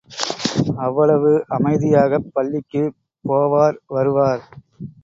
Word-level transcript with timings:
அவ்வளவு 0.77 1.33
அமைதியாகப் 1.49 2.27
பள்ளிக்குப் 2.33 2.97
போவார், 3.25 3.79
வருவார். 3.89 4.45